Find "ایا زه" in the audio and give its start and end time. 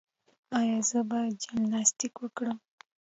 0.59-0.99